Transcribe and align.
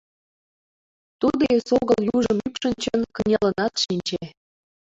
Тудо 1.19 1.43
эсогыл, 1.57 2.01
южым 2.17 2.37
ӱпшынчын, 2.47 3.01
кынелынат 3.15 3.73
шинче. 3.83 4.23